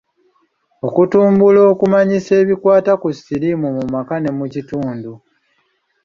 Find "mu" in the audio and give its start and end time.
3.77-3.83, 4.37-4.45